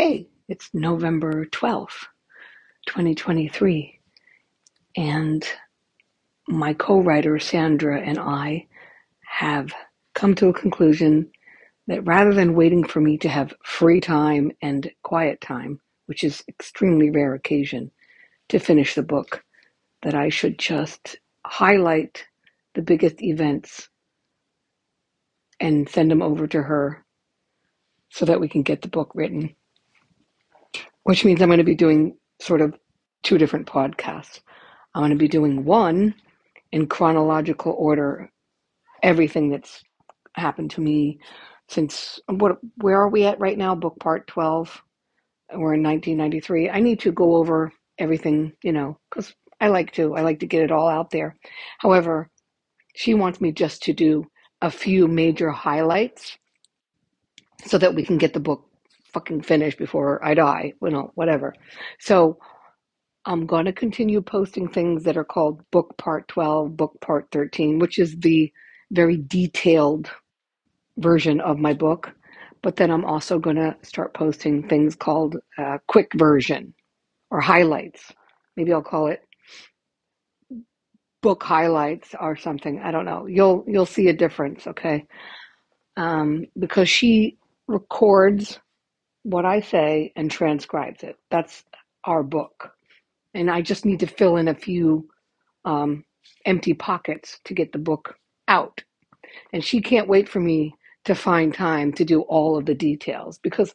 [0.00, 2.06] hey, it's November 12th,
[2.86, 4.00] 2023.
[4.96, 5.46] And
[6.48, 8.66] my co writer, Sandra, and I
[9.26, 9.74] have
[10.14, 11.30] come to a conclusion
[11.86, 16.42] that rather than waiting for me to have free time and quiet time, which is
[16.48, 17.90] extremely rare occasion,
[18.48, 19.44] to finish the book,
[20.00, 22.24] that I should just highlight
[22.74, 23.90] the biggest events
[25.60, 27.04] and send them over to her
[28.08, 29.54] so that we can get the book written.
[31.10, 32.72] Which means I'm going to be doing sort of
[33.24, 34.42] two different podcasts.
[34.94, 36.14] I'm going to be doing one
[36.70, 38.30] in chronological order,
[39.02, 39.82] everything that's
[40.34, 41.18] happened to me
[41.68, 43.74] since what where are we at right now?
[43.74, 44.80] Book part 12.
[45.54, 46.70] We're in 1993.
[46.70, 50.14] I need to go over everything, you know, because I like to.
[50.14, 51.34] I like to get it all out there.
[51.78, 52.30] However,
[52.94, 54.26] she wants me just to do
[54.62, 56.38] a few major highlights
[57.66, 58.69] so that we can get the book
[59.12, 61.54] fucking finish before I die, you know, whatever.
[61.98, 62.38] So
[63.26, 67.78] I'm going to continue posting things that are called book part 12, book part 13,
[67.78, 68.52] which is the
[68.90, 70.10] very detailed
[70.98, 72.12] version of my book.
[72.62, 76.74] But then I'm also going to start posting things called uh, quick version
[77.30, 78.12] or highlights.
[78.56, 79.22] Maybe I'll call it
[81.22, 82.80] book highlights or something.
[82.80, 83.26] I don't know.
[83.26, 85.06] You'll you'll see a difference, okay?
[85.96, 87.36] Um, because she
[87.68, 88.58] records
[89.24, 91.16] what I say and transcribes it.
[91.30, 91.64] That's
[92.04, 92.72] our book,
[93.34, 95.08] and I just need to fill in a few
[95.66, 96.04] um,
[96.46, 98.16] empty pockets to get the book
[98.48, 98.82] out.
[99.52, 100.74] And she can't wait for me
[101.06, 103.74] to find time to do all of the details because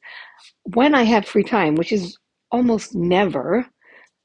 [0.76, 2.18] when I have free time, which is
[2.52, 3.66] almost never,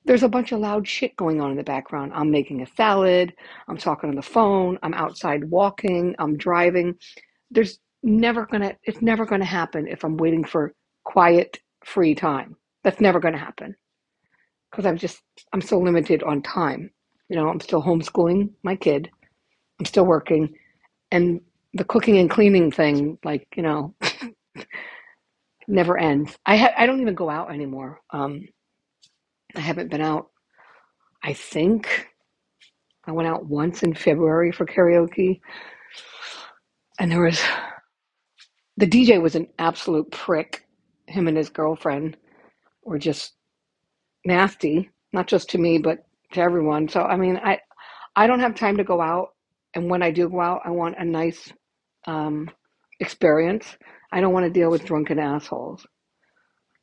[0.05, 2.13] there's a bunch of loud shit going on in the background.
[2.15, 3.35] I'm making a salad,
[3.69, 6.97] I'm talking on the phone, I'm outside walking, I'm driving.
[7.51, 10.75] There's never gonna, it's never gonna happen if I'm waiting for
[11.13, 12.57] quiet, free time.
[12.85, 13.77] That's never gonna happen
[14.71, 15.21] because I'm just,
[15.53, 16.91] I'm so limited on time.
[17.29, 19.11] You know, I'm still homeschooling my kid,
[19.81, 20.55] I'm still working,
[21.13, 21.41] and
[21.75, 23.95] the cooking and cleaning thing, like, you know,
[25.69, 26.37] never ends.
[26.47, 28.01] I ha- I don't even go out anymore.
[28.11, 28.47] Um,
[29.57, 30.31] I haven't been out.
[31.23, 32.09] I think
[33.07, 35.41] I went out once in February for karaoke,
[36.99, 37.41] and there was
[38.77, 40.67] the DJ was an absolute prick.
[41.11, 42.17] Him and his girlfriend
[42.85, 43.35] were just
[44.25, 45.99] nasty, not just to me but
[46.33, 46.89] to everyone.
[46.89, 47.59] So I mean, I
[48.17, 49.31] I don't have time to go out,
[49.75, 51.53] and when I do go out, I want a nice
[52.07, 52.51] um,
[53.01, 53.77] experience.
[54.13, 55.87] I don't want to deal with drunken assholes.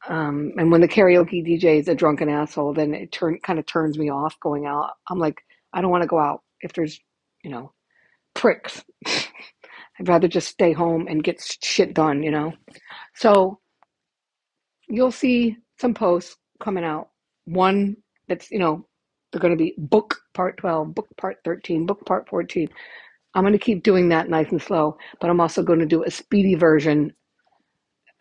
[0.08, 3.66] Um, and when the karaoke DJ is a drunken asshole, then it turn kind of
[3.66, 4.92] turns me off going out.
[5.10, 5.42] I'm like,
[5.74, 7.00] I don't want to go out if there's,
[7.44, 7.74] you know,
[8.34, 8.84] pricks.
[9.06, 12.54] I'd rather just stay home and get shit done, you know.
[13.16, 13.60] So
[14.88, 17.10] you'll see some posts coming out.
[17.46, 18.86] One that's, you know,
[19.32, 22.70] they're going to be book part 12, book part 13, book part 14.
[23.34, 26.04] I'm going to keep doing that nice and slow, but I'm also going to do
[26.04, 27.14] a speedy version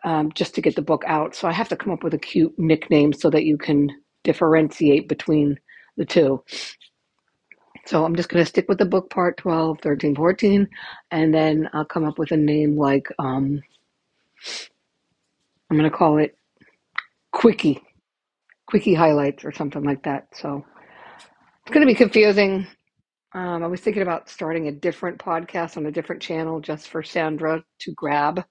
[0.04, 1.34] um, just to get the book out.
[1.34, 3.88] So I have to come up with a cute nickname so that you can
[4.25, 5.59] differentiate between
[5.97, 6.43] the two.
[7.87, 10.69] So I'm just going to stick with the book part 12, 13, 14,
[11.12, 13.62] and then I'll come up with a name like, um,
[15.71, 16.36] I'm going to call it
[17.33, 17.83] Quickie,
[18.69, 20.29] Quickie Highlights or something like that.
[20.35, 20.65] So
[21.63, 22.67] it's going to be confusing.
[23.35, 27.03] Um, I was thinking about starting a different podcast on a different channel just for
[27.03, 28.45] Sandra to grab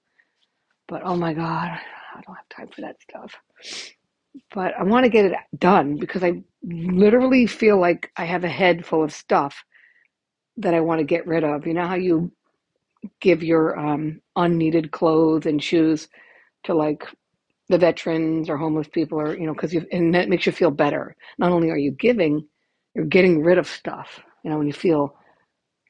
[0.88, 3.34] but oh my God, I don't have time for that stuff.
[4.54, 8.48] But I want to get it done because I literally feel like I have a
[8.48, 9.64] head full of stuff
[10.58, 11.66] that I want to get rid of.
[11.66, 12.32] You know how you
[13.20, 16.08] give your um, unneeded clothes and shoes
[16.64, 17.06] to like
[17.68, 20.70] the veterans or homeless people or you know because you and that makes you feel
[20.70, 22.46] better not only are you giving
[22.94, 25.16] you're getting rid of stuff you know when you feel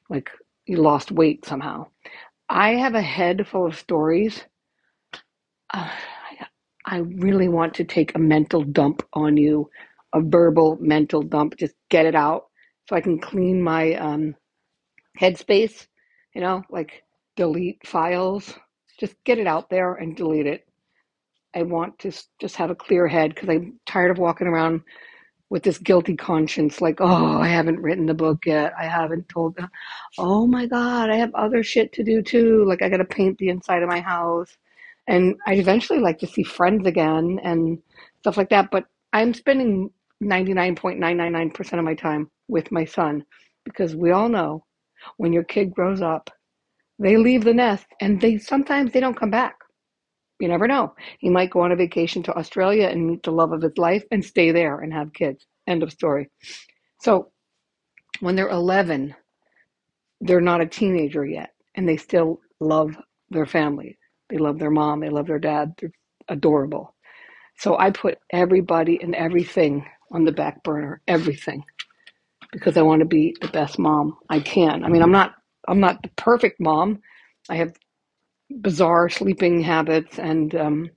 [0.09, 0.29] like
[0.67, 1.85] you lost weight somehow
[2.49, 4.43] i have a head full of stories
[5.73, 5.89] uh,
[6.85, 9.69] I really want to take a mental dump on you,
[10.13, 11.57] a verbal mental dump.
[11.57, 12.45] Just get it out
[12.87, 14.35] so I can clean my um,
[15.19, 15.87] headspace,
[16.35, 17.03] you know, like
[17.37, 18.53] delete files.
[18.99, 20.66] Just get it out there and delete it.
[21.55, 24.81] I want to just have a clear head because I'm tired of walking around
[25.49, 28.73] with this guilty conscience like, oh, I haven't written the book yet.
[28.77, 29.69] I haven't told them.
[30.17, 32.65] Oh my God, I have other shit to do too.
[32.65, 34.57] Like, I got to paint the inside of my house
[35.07, 37.79] and I'd eventually like to see friends again and
[38.19, 38.69] stuff like that.
[38.71, 39.89] But I'm spending
[40.21, 43.23] 99.999% of my time with my son
[43.63, 44.65] because we all know
[45.17, 46.29] when your kid grows up,
[46.99, 49.55] they leave the nest and they sometimes they don't come back.
[50.39, 50.93] You never know.
[51.19, 54.03] He might go on a vacation to Australia and meet the love of his life
[54.11, 55.45] and stay there and have kids.
[55.67, 56.29] End of story.
[57.01, 57.31] So
[58.19, 59.15] when they're 11,
[60.21, 62.95] they're not a teenager yet and they still love
[63.29, 63.97] their family.
[64.29, 65.73] They love their mom, they love their dad.
[65.79, 65.91] They're
[66.29, 66.95] adorable.
[67.57, 71.63] So I put everybody and everything on the back burner, everything,
[72.51, 74.83] because I want to be the best mom I can.
[74.83, 75.35] I mean, I'm not
[75.67, 77.01] I'm not the perfect mom.
[77.49, 77.73] I have
[78.49, 80.89] bizarre sleeping habits and um,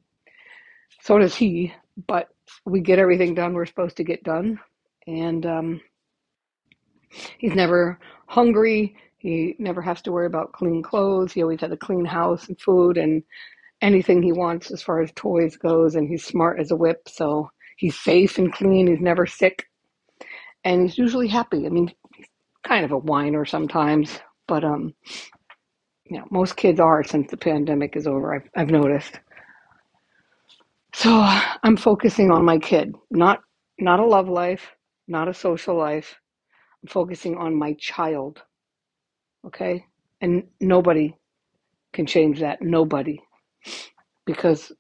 [1.02, 1.72] so does he,
[2.06, 2.28] but
[2.66, 4.60] we get everything done we're supposed to get done.
[5.06, 5.80] And um,
[7.38, 8.96] he's never hungry.
[9.18, 11.32] He never has to worry about clean clothes.
[11.32, 13.22] He always has a clean house and food and
[13.82, 15.94] anything he wants as far as toys goes.
[15.94, 18.86] And he's smart as a whip, so he's safe and clean.
[18.86, 19.66] He's never sick,
[20.64, 21.66] and he's usually happy.
[21.66, 22.26] I mean, he's
[22.64, 24.94] kind of a whiner sometimes, but um,
[26.10, 28.34] you know, most kids are since the pandemic is over.
[28.34, 29.20] I've I've noticed.
[30.92, 31.10] So
[31.62, 33.40] I'm focusing on my kid, not
[33.78, 34.72] not a love life,
[35.06, 36.16] not a social life.
[36.82, 38.42] I'm focusing on my child,
[39.46, 39.84] okay?
[40.20, 41.14] And nobody
[41.92, 42.60] can change that.
[42.60, 43.20] Nobody.
[44.26, 44.72] Because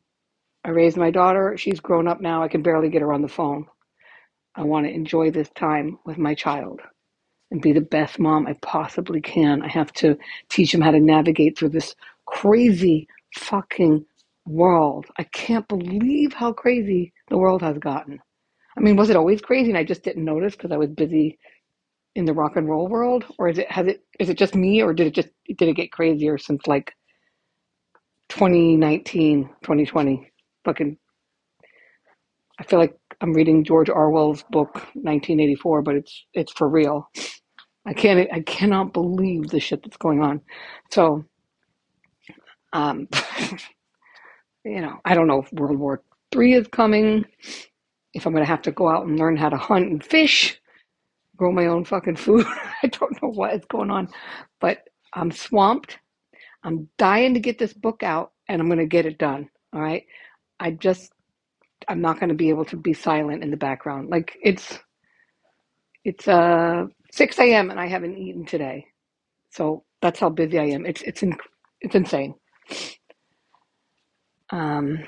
[0.64, 2.42] I raised my daughter, she's grown up now.
[2.42, 3.66] I can barely get her on the phone.
[4.56, 6.80] I want to enjoy this time with my child
[7.50, 9.62] and be the best mom I possibly can.
[9.62, 10.16] I have to
[10.48, 11.94] teach him how to navigate through this
[12.26, 14.04] crazy fucking
[14.46, 15.06] world.
[15.18, 18.20] I can't believe how crazy the world has gotten.
[18.76, 21.38] I mean, was it always crazy and I just didn't notice because I was busy
[22.14, 24.82] in the rock and roll world or is it has it is it just me
[24.82, 26.92] or did it just did it get crazier since like
[28.28, 30.30] 2019, 2020?
[30.64, 30.96] Fucking
[32.58, 37.08] I feel like I'm reading George Orwell's book 1984, but it's it's for real.
[37.86, 40.40] I can't I cannot believe the shit that's going on.
[40.90, 41.24] So
[42.72, 43.08] um
[44.64, 46.02] you know, I don't know if World War
[46.32, 47.26] Three is coming,
[48.14, 50.58] if I'm gonna have to go out and learn how to hunt and fish,
[51.36, 52.46] grow my own fucking food.
[52.82, 54.08] I don't know what is going on.
[54.60, 55.98] But I'm swamped.
[56.62, 59.50] I'm dying to get this book out and I'm gonna get it done.
[59.74, 60.04] All right.
[60.58, 61.12] I just
[61.88, 64.10] I'm not gonna be able to be silent in the background.
[64.10, 64.78] Like it's
[66.04, 68.86] it's uh six AM and I haven't eaten today.
[69.50, 70.86] So that's how busy I am.
[70.86, 71.36] It's it's in,
[71.80, 72.34] it's insane.
[74.50, 75.00] Um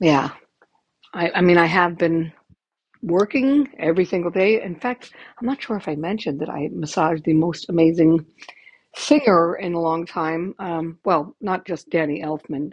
[0.00, 0.30] yeah.
[1.14, 2.32] I, I mean I have been
[3.02, 4.62] working every single day.
[4.62, 8.26] In fact, I'm not sure if I mentioned that I massaged the most amazing
[8.96, 10.54] singer in a long time.
[10.58, 12.72] Um, well, not just Danny Elfman,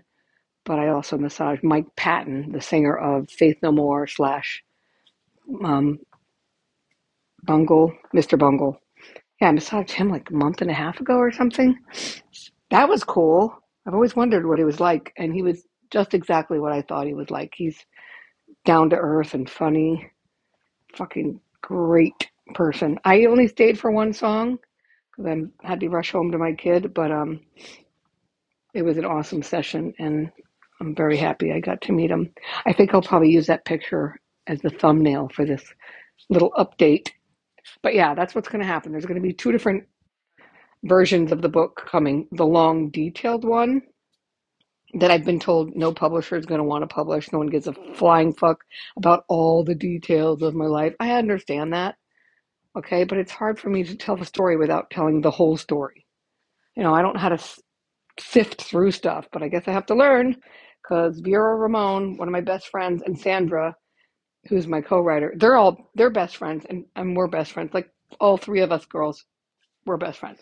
[0.70, 4.64] but I also massaged Mike Patton, the singer of Faith No More slash
[5.64, 5.98] um,
[7.42, 8.38] Bungle, Mr.
[8.38, 8.80] Bungle.
[9.42, 11.76] Yeah, I massaged him like a month and a half ago or something.
[12.70, 13.58] That was cool.
[13.88, 17.08] I've always wondered what he was like, and he was just exactly what I thought
[17.08, 17.56] he was like.
[17.58, 17.84] He's
[18.64, 20.12] down to earth and funny
[20.96, 23.00] fucking great person.
[23.04, 24.60] I only stayed for one song
[25.18, 27.40] because I had to rush home to my kid, but um,
[28.76, 30.32] it was an awesome session, and
[30.82, 32.32] I'm very happy I got to meet him.
[32.66, 34.16] I think I'll probably use that picture
[34.48, 35.64] as the thumbnail for this
[36.30, 37.10] little update.
[37.84, 38.92] But yeah, that's what's going to happen.
[38.92, 39.84] There's going to be two different
[40.84, 42.28] versions of the book coming.
[42.32, 43.82] The long, detailed one
[44.96, 47.32] that I've been told no publisher is going to want to publish.
[47.32, 48.60] No one gives a flying fuck
[48.98, 50.96] about all the details of my life.
[51.00, 51.96] I understand that,
[52.78, 56.06] okay, but it's hard for me to tell the story without telling the whole story.
[56.76, 57.44] You know, I don't know how to
[58.20, 60.38] sift through stuff, but I guess I have to learn
[60.82, 63.76] because Vera Ramon, one of my best friends, and Sandra,
[64.48, 67.74] who's my co-writer, they're all they're best friends, and, and we're best friends.
[67.74, 69.26] Like all three of us girls,
[69.86, 70.40] we're best friends.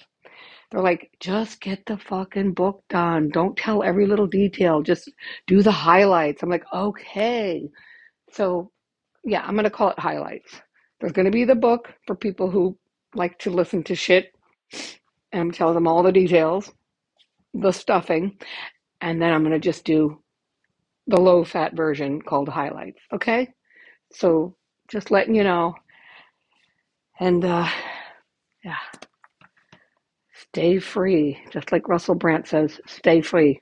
[0.72, 3.30] They're like, just get the fucking book done.
[3.30, 4.82] Don't tell every little detail.
[4.82, 5.10] Just
[5.48, 6.44] do the highlights.
[6.44, 7.70] I'm like, okay.
[8.32, 8.72] So,
[9.24, 10.60] yeah, I'm to call it highlights.
[11.00, 12.78] There's to be the book for people who
[13.16, 14.34] like to listen to shit
[15.32, 16.72] and tell them all the details,
[17.54, 18.38] the stuffing,
[19.00, 20.22] and then I'm to just do
[21.08, 23.02] the low fat version called highlights.
[23.14, 23.50] Okay?
[24.14, 24.56] So,
[24.90, 25.76] just letting you know.
[27.20, 27.68] And, uh,
[28.64, 28.78] yeah.
[30.34, 31.40] Stay free.
[31.52, 33.62] Just like Russell Brand says, stay free.